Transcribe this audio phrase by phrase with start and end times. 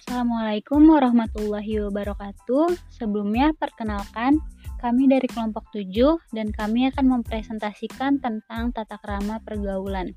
[0.00, 2.72] Assalamualaikum warahmatullahi wabarakatuh.
[2.88, 4.40] Sebelumnya perkenalkan,
[4.80, 10.16] kami dari kelompok 7 dan kami akan mempresentasikan tentang tata krama pergaulan.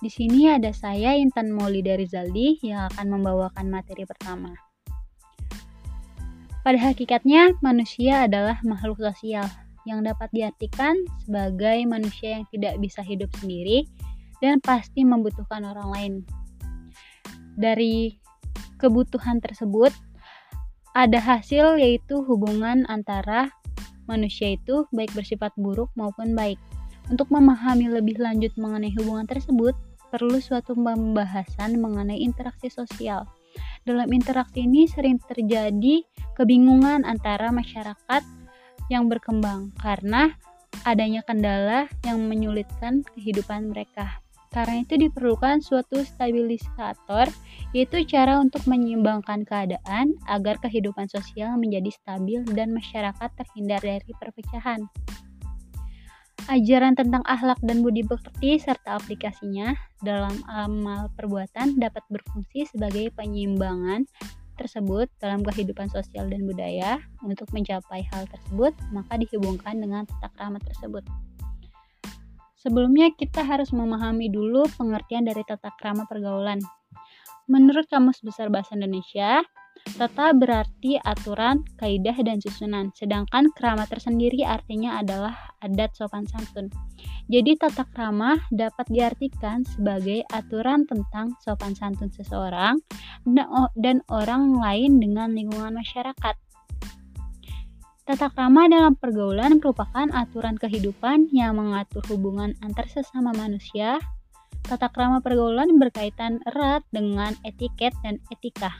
[0.00, 4.56] Di sini ada saya Intan Maulida Rizaldi yang akan membawakan materi pertama.
[6.64, 9.44] Pada hakikatnya, manusia adalah makhluk sosial
[9.84, 13.84] yang dapat diartikan sebagai manusia yang tidak bisa hidup sendiri
[14.40, 16.14] dan pasti membutuhkan orang lain.
[17.58, 18.24] Dari
[18.78, 19.90] kebutuhan tersebut
[20.96, 23.52] ada hasil yaitu hubungan antara
[24.08, 26.56] manusia itu baik bersifat buruk maupun baik.
[27.12, 29.76] Untuk memahami lebih lanjut mengenai hubungan tersebut,
[30.08, 33.28] perlu suatu pembahasan mengenai interaksi sosial.
[33.84, 36.04] Dalam interaksi ini sering terjadi
[36.36, 38.22] kebingungan antara masyarakat
[38.92, 40.36] yang berkembang karena
[40.84, 44.20] adanya kendala yang menyulitkan kehidupan mereka.
[44.48, 47.28] Karena itu diperlukan suatu stabilisator,
[47.76, 54.88] yaitu cara untuk menyeimbangkan keadaan agar kehidupan sosial menjadi stabil dan masyarakat terhindar dari perpecahan.
[56.48, 64.08] Ajaran tentang akhlak dan budi pekerti serta aplikasinya dalam amal perbuatan dapat berfungsi sebagai penyeimbangan
[64.56, 67.04] tersebut dalam kehidupan sosial dan budaya.
[67.20, 71.04] Untuk mencapai hal tersebut, maka dihubungkan dengan tata krama tersebut.
[72.58, 76.58] Sebelumnya kita harus memahami dulu pengertian dari tata krama pergaulan.
[77.46, 79.40] Menurut Kamus Besar Bahasa Indonesia,
[79.94, 86.66] tata berarti aturan, kaidah, dan susunan, sedangkan krama tersendiri artinya adalah adat sopan santun.
[87.30, 92.82] Jadi tata krama dapat diartikan sebagai aturan tentang sopan santun seseorang
[93.78, 96.47] dan orang lain dengan lingkungan masyarakat.
[98.08, 104.00] Tata krama dalam pergaulan merupakan aturan kehidupan yang mengatur hubungan antar sesama manusia.
[104.64, 108.72] Tata krama pergaulan berkaitan erat dengan etiket dan etika.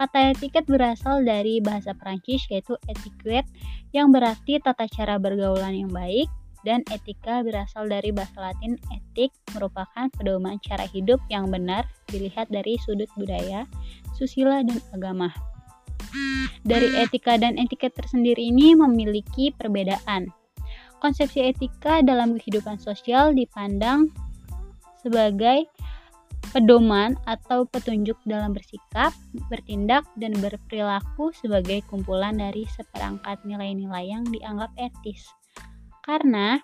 [0.00, 3.44] Kata etiket berasal dari bahasa Prancis yaitu etiquette
[3.92, 6.32] yang berarti tata cara bergaulan yang baik
[6.64, 12.80] dan etika berasal dari bahasa Latin etik merupakan pedoman cara hidup yang benar dilihat dari
[12.80, 13.68] sudut budaya,
[14.16, 15.55] susila dan agama.
[16.66, 20.32] Dari etika dan etiket tersendiri ini memiliki perbedaan.
[20.98, 24.10] Konsepsi etika dalam kehidupan sosial dipandang
[24.98, 25.70] sebagai
[26.50, 29.14] pedoman atau petunjuk dalam bersikap,
[29.52, 35.26] bertindak, dan berperilaku sebagai kumpulan dari seperangkat nilai-nilai yang dianggap etis.
[36.02, 36.58] Karena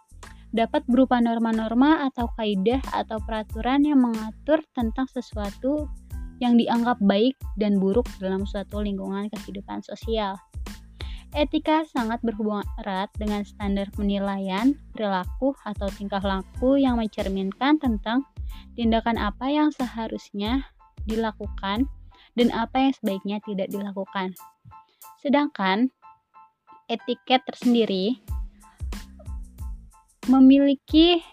[0.52, 5.88] dapat berupa norma-norma atau kaidah atau peraturan yang mengatur tentang sesuatu
[6.42, 10.34] yang dianggap baik dan buruk dalam suatu lingkungan kehidupan sosial.
[11.32, 18.26] Etika sangat berhubungan erat dengan standar penilaian, perilaku, atau tingkah laku yang mencerminkan tentang
[18.74, 20.66] tindakan apa yang seharusnya
[21.08, 21.88] dilakukan
[22.36, 24.36] dan apa yang sebaiknya tidak dilakukan.
[25.24, 25.88] Sedangkan
[26.90, 28.20] etiket tersendiri
[30.28, 31.24] memiliki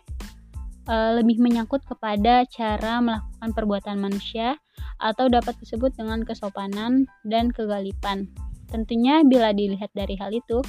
[0.89, 4.57] uh, lebih menyangkut kepada cara melakukan perbuatan manusia
[4.97, 8.27] atau dapat disebut dengan kesopanan dan kegalipan.
[8.67, 10.59] Tentunya bila dilihat dari hal itu,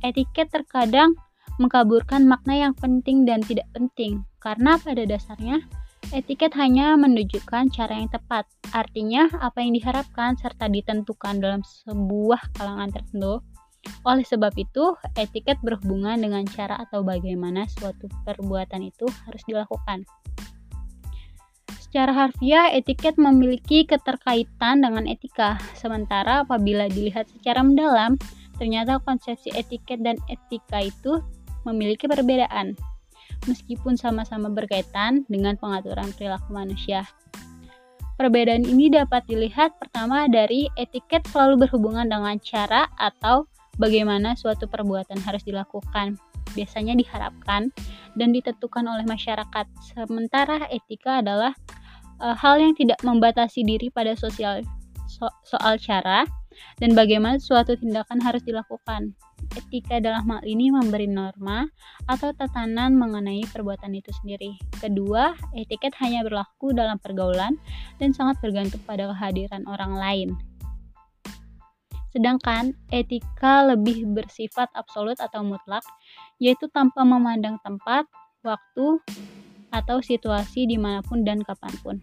[0.00, 1.14] etiket terkadang
[1.60, 5.64] mengkaburkan makna yang penting dan tidak penting karena pada dasarnya
[6.14, 8.46] etiket hanya menunjukkan cara yang tepat.
[8.70, 13.42] Artinya apa yang diharapkan serta ditentukan dalam sebuah kalangan tertentu.
[14.06, 20.06] Oleh sebab itu, etiket berhubungan dengan cara atau bagaimana suatu perbuatan itu harus dilakukan.
[21.82, 28.20] Secara harfiah, etiket memiliki keterkaitan dengan etika, sementara apabila dilihat secara mendalam,
[28.60, 31.24] ternyata konsepsi etiket dan etika itu
[31.64, 32.76] memiliki perbedaan,
[33.48, 37.06] meskipun sama-sama berkaitan dengan pengaturan perilaku manusia.
[38.16, 43.44] Perbedaan ini dapat dilihat pertama dari etiket selalu berhubungan dengan cara atau
[43.80, 46.20] bagaimana suatu perbuatan harus dilakukan.
[46.56, 47.68] Biasanya diharapkan
[48.16, 49.66] dan ditentukan oleh masyarakat.
[49.92, 51.52] Sementara etika adalah
[52.16, 54.64] e, hal yang tidak membatasi diri pada sosial
[55.04, 56.24] so, soal cara
[56.80, 59.12] dan bagaimana suatu tindakan harus dilakukan.
[59.52, 61.68] Etika dalam hal ini memberi norma
[62.08, 64.56] atau tatanan mengenai perbuatan itu sendiri.
[64.80, 67.60] Kedua, etiket hanya berlaku dalam pergaulan
[68.00, 70.28] dan sangat bergantung pada kehadiran orang lain.
[72.16, 75.84] Sedangkan etika lebih bersifat absolut atau mutlak,
[76.40, 78.08] yaitu tanpa memandang tempat,
[78.40, 79.04] waktu,
[79.68, 81.96] atau situasi di mana pun dan kapan pun.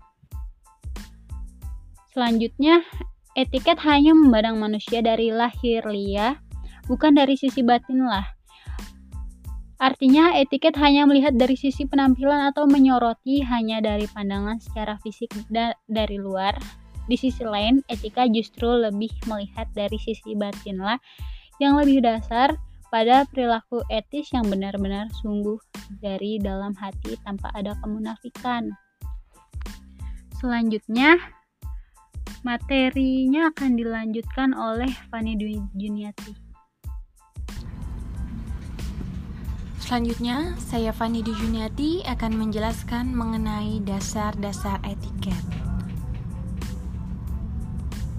[2.14, 2.86] Selanjutnya,
[3.34, 6.38] etiket hanya memandang manusia dari lahir lia,
[6.86, 8.38] bukan dari sisi batin lah.
[9.82, 15.74] Artinya, etiket hanya melihat dari sisi penampilan atau menyoroti hanya dari pandangan secara fisik da
[15.90, 20.98] dari luar Di sisi lain, etika justru lebih melihat dari sisi batinlah
[21.60, 22.56] yang lebih dasar
[22.94, 25.58] pada perilaku etis yang benar-benar sungguh
[25.98, 28.70] dari dalam hati tanpa ada kemunafikan.
[30.38, 31.18] Selanjutnya,
[32.46, 35.34] materinya akan dilanjutkan oleh Fani
[35.74, 36.36] Juniati.
[39.84, 45.63] Selanjutnya, saya Fani Juniati akan menjelaskan mengenai dasar-dasar etiket.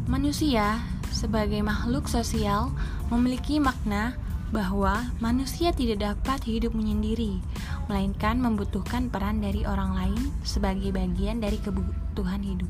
[0.05, 2.69] Manusia sebagai makhluk sosial
[3.09, 4.12] memiliki makna
[4.53, 7.41] bahwa manusia tidak dapat hidup menyendiri,
[7.89, 12.69] melainkan membutuhkan peran dari orang lain sebagai bagian dari kebutuhan hidup.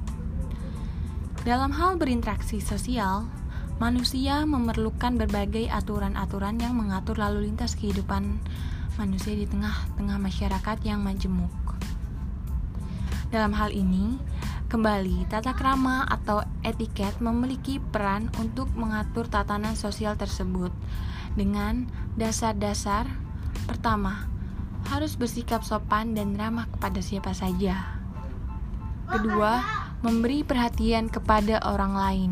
[1.42, 3.26] Dalam hal berinteraksi sosial,
[3.82, 8.38] manusia memerlukan berbagai aturan-aturan yang mengatur lalu lintas kehidupan
[8.94, 11.50] manusia di tengah-tengah masyarakat yang majemuk.
[13.34, 14.22] Dalam hal ini,
[14.74, 20.74] kembali tata krama atau etiket memiliki peran untuk mengatur tatanan sosial tersebut
[21.38, 21.86] dengan
[22.18, 23.06] dasar-dasar
[23.70, 24.26] pertama,
[24.90, 28.02] harus bersikap sopan dan ramah kepada siapa saja.
[29.06, 29.62] Kedua,
[30.02, 32.30] memberi perhatian kepada orang lain.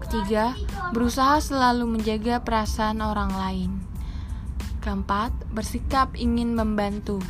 [0.00, 0.56] Ketiga,
[0.96, 3.70] berusaha selalu menjaga perasaan orang lain.
[4.80, 7.20] Keempat, bersikap ingin membantu.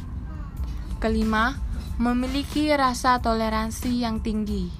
[1.02, 1.63] Kelima,
[1.94, 4.70] memiliki rasa toleransi yang tinggi.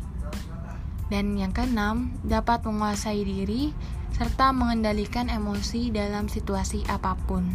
[1.07, 3.71] Dan yang keenam, dapat menguasai diri
[4.15, 7.47] serta mengendalikan emosi dalam situasi apa pun.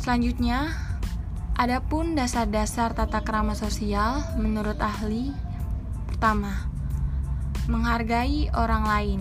[0.00, 0.74] Selanjutnya,
[1.54, 5.30] adapun dasar-dasar tata krama sosial menurut ahli
[6.10, 6.70] pertama,
[7.68, 9.20] menghargai orang lain.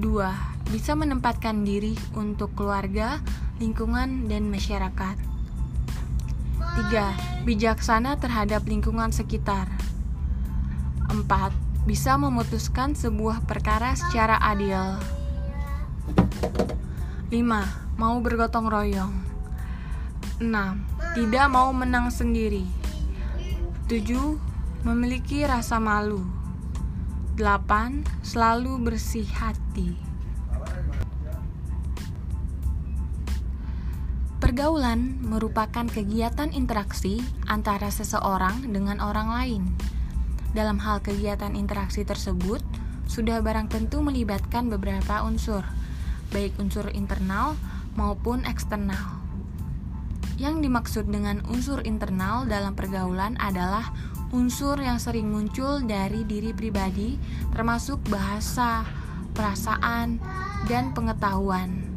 [0.00, 0.32] Dua,
[0.72, 3.20] bisa menempatkan diri untuk keluarga,
[3.60, 5.20] lingkungan, dan masyarakat.
[6.88, 7.44] 3.
[7.44, 9.68] Bijaksana terhadap lingkungan sekitar.
[11.12, 11.52] 4.
[11.84, 14.96] Bisa memutuskan sebuah perkara secara adil.
[17.28, 17.36] 5.
[18.00, 19.12] Mau bergotong royong.
[20.40, 21.20] 6.
[21.20, 22.64] Tidak mau menang sendiri.
[23.92, 24.40] 7.
[24.88, 26.24] Memiliki rasa malu.
[27.36, 28.24] 8.
[28.24, 30.09] Selalu bersih hati.
[34.50, 39.62] Pergaulan merupakan kegiatan interaksi antara seseorang dengan orang lain.
[40.50, 42.58] Dalam hal kegiatan interaksi tersebut,
[43.06, 45.62] sudah barang tentu melibatkan beberapa unsur,
[46.34, 47.54] baik unsur internal
[47.94, 49.22] maupun eksternal.
[50.34, 53.94] Yang dimaksud dengan unsur internal dalam pergaulan adalah
[54.34, 57.14] unsur yang sering muncul dari diri pribadi,
[57.54, 58.82] termasuk bahasa,
[59.30, 60.18] perasaan,
[60.66, 61.94] dan pengetahuan.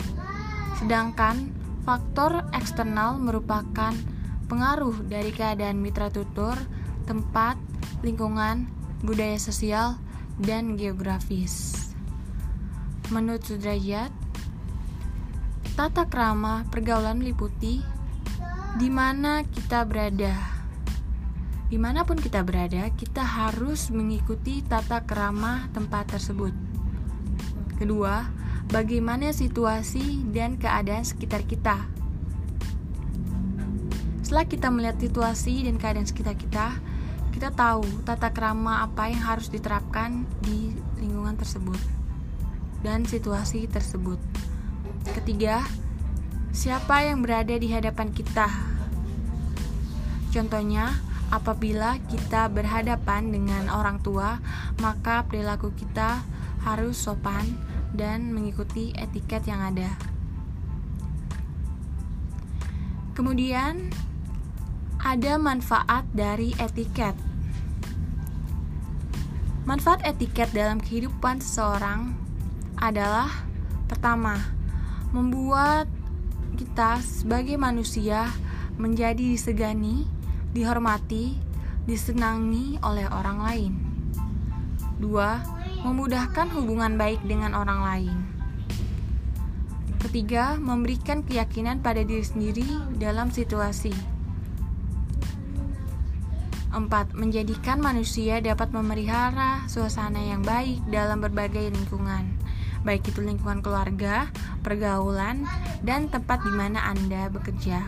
[0.78, 3.92] Sedangkan Faktor eksternal merupakan
[4.48, 6.56] pengaruh dari keadaan mitra tutur,
[7.04, 7.60] tempat,
[8.00, 8.72] lingkungan,
[9.04, 10.00] budaya sosial,
[10.40, 11.76] dan geografis.
[13.12, 14.16] Menurut Sudrajat,
[15.76, 17.84] tata krama pergaulan meliputi
[18.80, 20.40] di mana kita berada.
[21.68, 26.56] Di mana pun kita berada, kita harus mengikuti tata krama tempat tersebut.
[27.76, 28.43] Kedua,
[28.74, 31.86] bagaimana situasi dan keadaan sekitar kita.
[34.26, 36.82] Setelah kita melihat situasi dan keadaan sekitar kita,
[37.30, 41.78] kita tahu tata krama apa yang harus diterapkan di lingkungan tersebut
[42.82, 44.18] dan situasi tersebut.
[45.14, 45.62] Ketiga,
[46.50, 48.50] siapa yang berada di hadapan kita?
[50.34, 50.98] Contohnya,
[51.30, 54.42] apabila kita berhadapan dengan orang tua,
[54.82, 56.26] maka perilaku kita
[56.66, 59.94] harus sopan dan mengikuti etiket yang ada.
[63.14, 63.94] Kemudian,
[64.98, 67.14] ada manfaat dari etiket.
[69.64, 72.18] Manfaat etiket dalam kehidupan seseorang
[72.82, 73.30] adalah
[73.86, 74.36] pertama,
[75.14, 75.86] membuat
[76.58, 78.28] kita sebagai manusia
[78.76, 80.10] menjadi disegani,
[80.52, 81.38] dihormati,
[81.86, 83.74] disenangi oleh orang lain.
[84.98, 85.38] Dua,
[85.84, 88.18] memudahkan hubungan baik dengan orang lain.
[90.00, 92.68] Ketiga, memberikan keyakinan pada diri sendiri
[93.00, 93.92] dalam situasi.
[96.74, 102.34] Empat, menjadikan manusia dapat memelihara suasana yang baik dalam berbagai lingkungan,
[102.82, 104.28] baik itu lingkungan keluarga,
[104.66, 105.46] pergaulan,
[105.86, 107.80] dan tempat di mana Anda bekerja.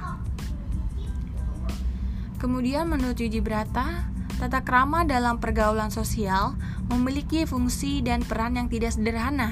[2.38, 6.60] Kemudian menurut Yuji Brata, tata krama dalam pergaulan sosial
[6.92, 9.48] memiliki fungsi dan peran yang tidak sederhana,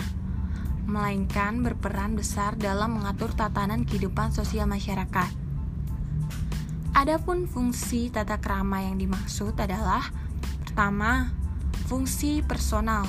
[0.83, 5.31] melainkan berperan besar dalam mengatur tatanan kehidupan sosial masyarakat.
[6.93, 10.11] Adapun fungsi tata krama yang dimaksud adalah
[10.67, 11.31] pertama,
[11.87, 13.07] fungsi personal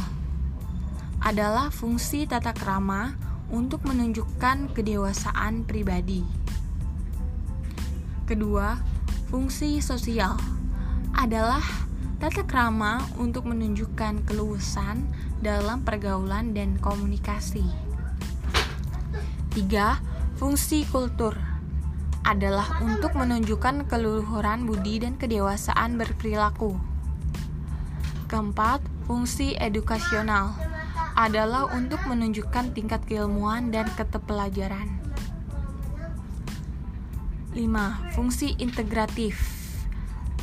[1.20, 3.16] adalah fungsi tata krama
[3.52, 6.24] untuk menunjukkan kedewasaan pribadi.
[8.24, 8.76] Kedua,
[9.28, 10.53] fungsi sosial
[11.14, 11.62] adalah
[12.18, 15.06] tata krama untuk menunjukkan keluasan
[15.44, 17.64] dalam pergaulan dan komunikasi.
[19.54, 20.02] Tiga,
[20.40, 21.36] fungsi kultur
[22.24, 26.74] adalah untuk menunjukkan keluhuran budi dan kedewasaan berperilaku.
[28.26, 30.56] Keempat, fungsi edukasional
[31.14, 34.90] adalah untuk menunjukkan tingkat keilmuan dan ketepelajaran.
[37.54, 38.18] 5.
[38.18, 39.53] Fungsi integratif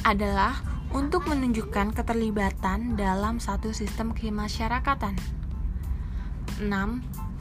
[0.04, 0.60] adalah
[0.92, 5.16] untuk menunjukkan keterlibatan dalam satu sistem kemasyarakatan.
[6.60, 6.68] 6.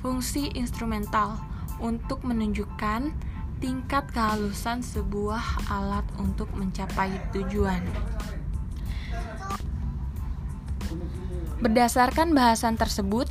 [0.01, 1.41] Fungsi instrumental
[1.83, 3.13] untuk menunjukkan
[3.61, 7.85] tingkat kehalusan sebuah alat untuk mencapai tujuan.
[11.61, 13.29] Berdasarkan bahasan tersebut,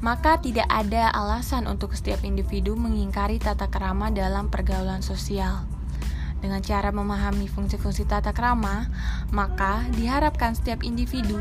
[0.00, 5.77] maka tidak ada alasan untuk setiap individu mengingkari tata kerama dalam pergaulan sosial.
[6.38, 8.86] Dengan cara memahami fungsi-fungsi tata kerama,
[9.34, 11.38] maka diharapkan setiap individu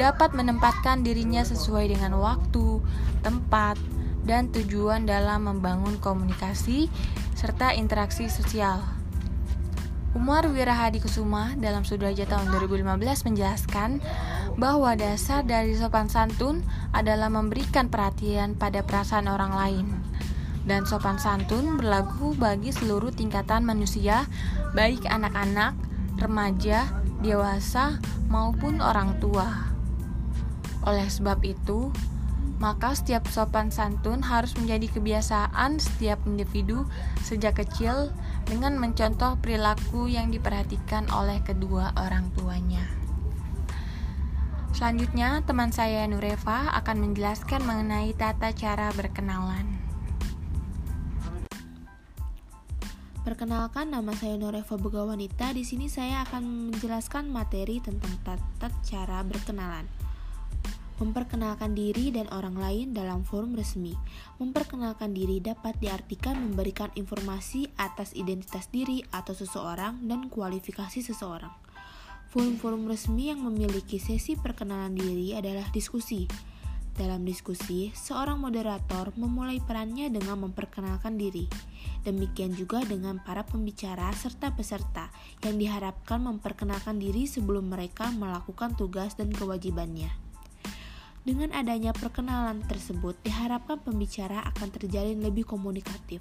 [0.00, 2.80] dapat menempatkan dirinya sesuai dengan waktu,
[3.20, 3.76] tempat,
[4.24, 6.88] dan tujuan dalam membangun komunikasi
[7.36, 8.98] serta interaksi sosial.
[10.16, 14.00] Umar Wirahadi Kusuma dalam Sudraja tahun 2015 menjelaskan
[14.56, 16.64] bahwa dasar dari sopan santun
[16.96, 19.86] adalah memberikan perhatian pada perasaan orang lain.
[20.68, 24.28] Dan sopan santun berlaku bagi seluruh tingkatan manusia,
[24.76, 25.72] baik anak-anak,
[26.20, 26.84] remaja,
[27.24, 27.96] dewasa,
[28.28, 29.72] maupun orang tua.
[30.84, 31.88] Oleh sebab itu,
[32.60, 36.84] maka setiap sopan santun harus menjadi kebiasaan setiap individu
[37.22, 38.10] sejak kecil
[38.44, 42.82] dengan mencontoh perilaku yang diperhatikan oleh kedua orang tuanya.
[44.74, 49.67] Selanjutnya, teman saya Nureva akan menjelaskan mengenai tata cara berkenalan.
[53.28, 55.52] Perkenalkan nama saya Nureva Begawanita.
[55.52, 59.84] Di sini saya akan menjelaskan materi tentang tata cara berkenalan.
[60.96, 63.92] Memperkenalkan diri dan orang lain dalam forum resmi.
[64.40, 71.52] Memperkenalkan diri dapat diartikan memberikan informasi atas identitas diri atau seseorang dan kualifikasi seseorang.
[72.32, 76.24] Forum-forum resmi yang memiliki sesi perkenalan diri adalah diskusi.
[76.98, 81.46] Dalam diskusi, seorang moderator memulai perannya dengan memperkenalkan diri.
[82.02, 85.06] Demikian juga dengan para pembicara serta peserta
[85.46, 90.10] yang diharapkan memperkenalkan diri sebelum mereka melakukan tugas dan kewajibannya.
[91.22, 96.18] Dengan adanya perkenalan tersebut, diharapkan pembicara akan terjalin lebih komunikatif,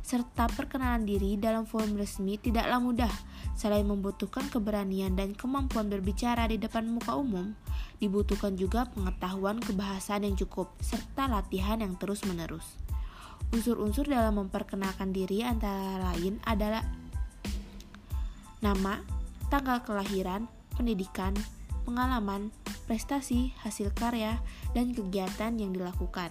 [0.00, 3.14] serta perkenalan diri dalam forum resmi tidaklah mudah.
[3.54, 7.52] Selain membutuhkan keberanian dan kemampuan berbicara di depan muka umum,
[8.00, 12.80] dibutuhkan juga pengetahuan kebahasaan yang cukup, serta latihan yang terus-menerus.
[13.50, 16.86] Unsur-unsur dalam memperkenalkan diri antara lain adalah
[18.62, 19.02] nama,
[19.50, 20.46] tanggal kelahiran,
[20.76, 21.34] pendidikan,
[21.82, 22.54] pengalaman,
[22.86, 24.38] prestasi, hasil karya,
[24.76, 26.30] dan kegiatan yang dilakukan.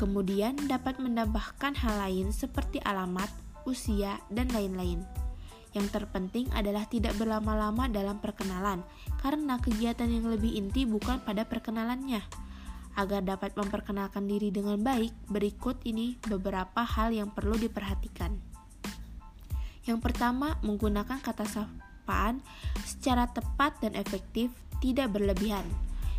[0.00, 3.28] Kemudian dapat menambahkan hal lain seperti alamat,
[3.68, 5.04] usia, dan lain-lain.
[5.76, 8.80] Yang terpenting adalah tidak berlama-lama dalam perkenalan,
[9.20, 12.24] karena kegiatan yang lebih inti bukan pada perkenalannya.
[12.96, 18.40] Agar dapat memperkenalkan diri dengan baik, berikut ini beberapa hal yang perlu diperhatikan.
[19.84, 22.40] Yang pertama, menggunakan kata sapaan
[22.88, 24.48] secara tepat dan efektif
[24.80, 25.68] tidak berlebihan.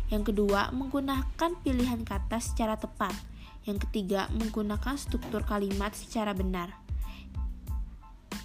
[0.06, 3.31] Yang kedua, menggunakan pilihan kata secara tepat.
[3.62, 6.74] Yang ketiga, menggunakan struktur kalimat secara benar.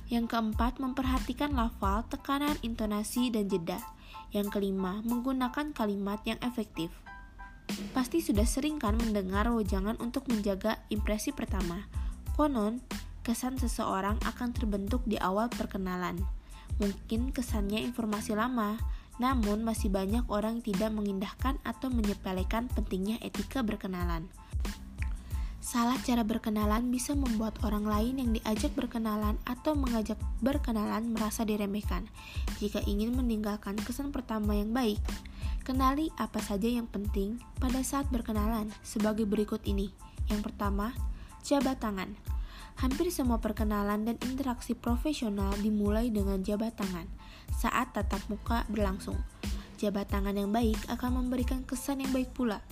[0.08, 3.82] Yang keempat, memperhatikan lafal, tekanan, intonasi, dan jeda.
[4.32, 6.94] Yang kelima, menggunakan kalimat yang efektif.
[7.92, 11.84] Pasti sudah sering kan mendengar wejangan untuk menjaga impresi pertama.
[12.40, 12.80] Konon,
[13.28, 16.16] kesan seseorang akan terbentuk di awal perkenalan.
[16.80, 18.80] Mungkin kesannya informasi lama,
[19.18, 24.30] namun, masih banyak orang yang tidak mengindahkan atau menyepelekan pentingnya etika berkenalan.
[25.68, 32.08] Salah cara berkenalan bisa membuat orang lain yang diajak berkenalan atau mengajak berkenalan merasa diremehkan.
[32.64, 34.96] Jika ingin meninggalkan kesan pertama yang baik,
[35.68, 39.92] kenali apa saja yang penting pada saat berkenalan sebagai berikut ini.
[40.32, 40.96] Yang pertama,
[41.44, 42.16] jabat tangan.
[42.80, 47.12] Hampir semua perkenalan dan interaksi profesional dimulai dengan jabat tangan
[47.60, 49.20] saat tatap muka berlangsung.
[49.76, 52.64] Jabat tangan yang baik akan memberikan kesan yang baik pula.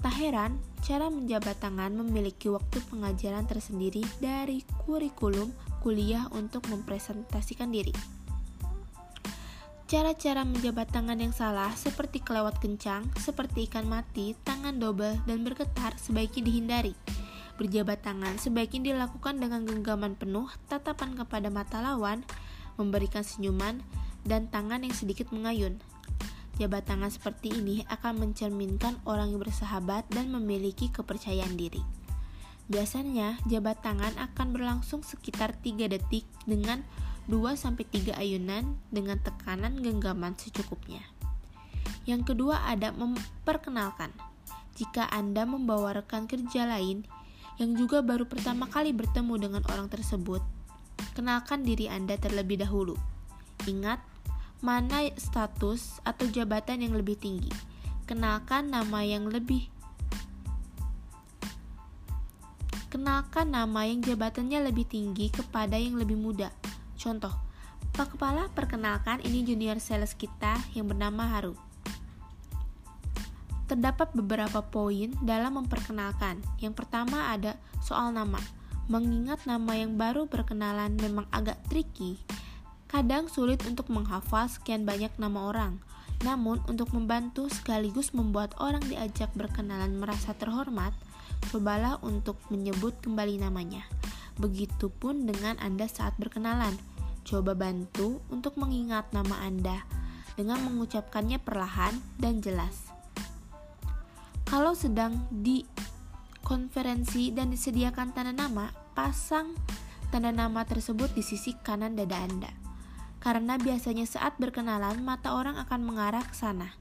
[0.00, 5.52] Tak heran, cara menjabat tangan memiliki waktu pengajaran tersendiri dari kurikulum
[5.84, 7.92] kuliah untuk mempresentasikan diri.
[9.84, 15.94] Cara-cara menjabat tangan yang salah seperti kelewat kencang, seperti ikan mati, tangan double, dan bergetar
[16.00, 16.94] sebaiknya dihindari.
[17.60, 22.26] Berjabat tangan sebaiknya dilakukan dengan genggaman penuh, tatapan kepada mata lawan,
[22.80, 23.84] memberikan senyuman,
[24.26, 25.78] dan tangan yang sedikit mengayun.
[26.54, 31.82] Jabat tangan seperti ini akan mencerminkan orang yang bersahabat dan memiliki kepercayaan diri.
[32.70, 36.86] Biasanya, jabat tangan akan berlangsung sekitar 3 detik dengan
[37.28, 41.02] 2-3 ayunan dengan tekanan genggaman secukupnya.
[42.06, 44.12] Yang kedua ada memperkenalkan.
[44.76, 47.04] Jika Anda membawa rekan kerja lain
[47.58, 50.42] yang juga baru pertama kali bertemu dengan orang tersebut,
[51.18, 52.98] kenalkan diri Anda terlebih dahulu.
[53.64, 54.02] Ingat,
[54.64, 57.52] mana status atau jabatan yang lebih tinggi.
[58.08, 59.68] Kenalkan nama yang lebih
[62.88, 66.54] Kenalkan nama yang jabatannya lebih tinggi kepada yang lebih muda.
[66.94, 67.34] Contoh,
[67.90, 71.58] Pak Kepala perkenalkan ini junior sales kita yang bernama Haru.
[73.66, 76.38] Terdapat beberapa poin dalam memperkenalkan.
[76.62, 78.38] Yang pertama ada soal nama.
[78.86, 82.22] Mengingat nama yang baru berkenalan memang agak tricky.
[82.94, 85.82] Kadang sulit untuk menghafal sekian banyak nama orang.
[86.22, 90.94] Namun, untuk membantu sekaligus membuat orang diajak berkenalan merasa terhormat,
[91.50, 93.82] cobalah untuk menyebut kembali namanya.
[94.38, 96.78] Begitupun dengan Anda saat berkenalan
[97.24, 99.80] Coba bantu untuk mengingat nama Anda
[100.36, 102.92] dengan mengucapkannya perlahan dan jelas.
[104.44, 105.64] Kalau sedang di
[106.44, 109.56] konferensi dan disediakan tanda nama, pasang
[110.12, 112.63] tanda nama tersebut di sisi kanan dada Anda.
[113.24, 116.76] Karena biasanya saat berkenalan, mata orang akan mengarah ke sana.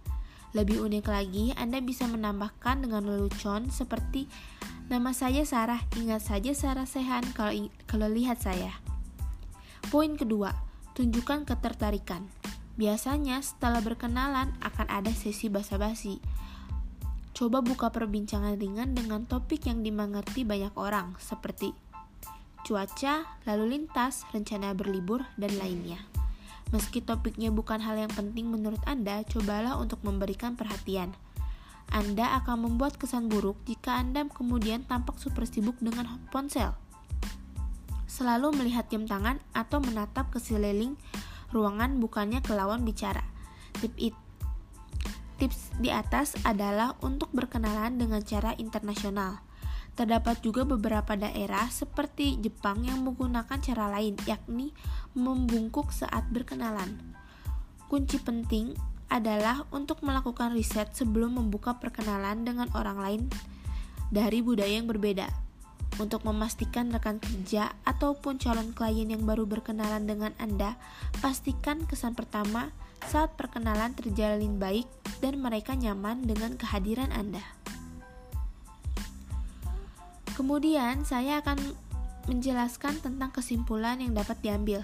[0.52, 4.28] Lebih unik lagi, Anda bisa menambahkan dengan lelucon seperti
[4.92, 8.76] Nama saya Sarah, ingat saja Sarah Sehan kalau kalau lihat saya.
[9.88, 10.52] Poin kedua,
[10.92, 12.28] tunjukkan ketertarikan.
[12.76, 16.20] Biasanya setelah berkenalan akan ada sesi basa-basi.
[17.32, 21.72] Coba buka perbincangan ringan dengan topik yang dimengerti banyak orang, seperti
[22.68, 26.13] cuaca, lalu lintas, rencana berlibur, dan lainnya.
[26.72, 31.12] Meski topiknya bukan hal yang penting menurut Anda, cobalah untuk memberikan perhatian.
[31.92, 36.74] Anda akan membuat kesan buruk jika Anda kemudian tampak super sibuk dengan ponsel
[38.14, 40.94] selalu melihat jam tangan atau menatap ke sekeliling
[41.50, 43.26] ruangan bukannya ke lawan bicara.
[43.82, 44.14] Tip it.
[45.42, 49.42] Tips di atas adalah untuk berkenalan dengan cara internasional.
[49.94, 54.74] Terdapat juga beberapa daerah seperti Jepang yang menggunakan cara lain, yakni
[55.14, 56.98] membungkuk saat berkenalan.
[57.86, 58.74] Kunci penting
[59.14, 63.22] adalah untuk melakukan riset sebelum membuka perkenalan dengan orang lain
[64.10, 65.30] dari budaya yang berbeda
[66.02, 70.74] untuk memastikan rekan kerja ataupun calon klien yang baru berkenalan dengan Anda,
[71.22, 72.74] pastikan kesan pertama
[73.06, 74.90] saat perkenalan terjalin baik
[75.22, 77.63] dan mereka nyaman dengan kehadiran Anda.
[80.34, 81.62] Kemudian, saya akan
[82.26, 84.82] menjelaskan tentang kesimpulan yang dapat diambil.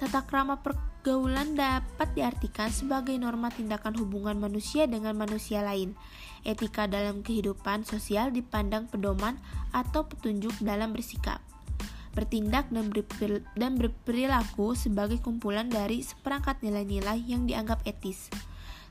[0.00, 5.92] Tata krama pergaulan dapat diartikan sebagai norma tindakan hubungan manusia dengan manusia lain
[6.40, 9.36] Etika dalam kehidupan sosial dipandang pedoman
[9.76, 11.36] atau petunjuk dalam bersikap,
[12.16, 18.32] bertindak dan berperilaku sebagai kumpulan dari seperangkat nilai-nilai yang dianggap etis.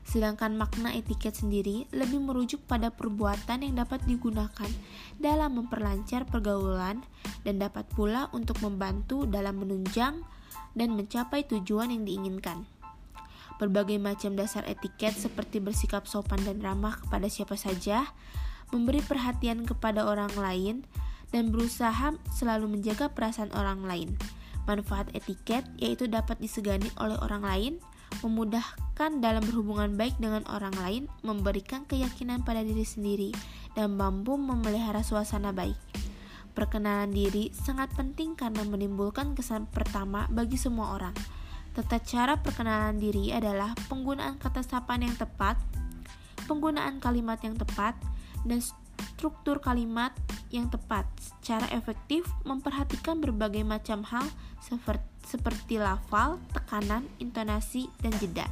[0.04, 4.70] Sedangkan makna etiket sendiri lebih merujuk pada perbuatan yang dapat digunakan
[5.20, 7.04] dalam memperlancar pergaulan
[7.46, 10.24] dan dapat pula untuk membantu dalam menunjang
[10.74, 12.66] dan mencapai tujuan yang diinginkan.
[13.60, 18.08] Berbagai macam dasar etiket seperti bersikap sopan dan ramah kepada siapa saja,
[18.72, 20.88] memberi perhatian kepada orang lain,
[21.30, 24.10] dan berusaha selalu menjaga perasaan orang lain.
[24.64, 27.72] Manfaat etiket yaitu dapat disegani oleh orang lain,
[28.20, 33.30] memudahkan dalam berhubungan baik dengan orang lain, memberikan keyakinan pada diri sendiri,
[33.78, 35.78] dan mampu memelihara suasana baik.
[36.50, 41.14] Perkenalan diri sangat penting karena menimbulkan kesan pertama bagi semua orang.
[41.70, 45.54] Tata cara perkenalan diri adalah penggunaan kata sapaan yang tepat,
[46.50, 47.94] penggunaan kalimat yang tepat,
[48.42, 48.58] dan
[49.16, 50.12] struktur kalimat
[50.50, 54.26] yang tepat secara efektif memperhatikan berbagai macam hal
[55.24, 58.46] seperti, lafal, tekanan, intonasi, dan jeda.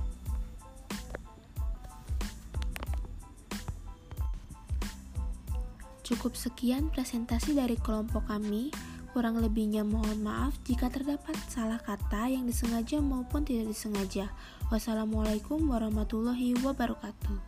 [6.08, 8.72] Cukup sekian presentasi dari kelompok kami.
[9.12, 14.32] Kurang lebihnya mohon maaf jika terdapat salah kata yang disengaja maupun tidak disengaja.
[14.72, 17.47] Wassalamualaikum warahmatullahi wabarakatuh.